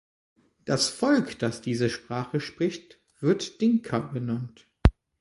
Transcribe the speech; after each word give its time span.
Das 0.65 0.89
Volk, 0.89 1.37
das 1.37 1.61
diese 1.61 1.87
Sprache 1.91 2.39
spricht, 2.39 2.99
wird 3.19 3.61
Dinka 3.61 3.99
genannt. 3.99 4.65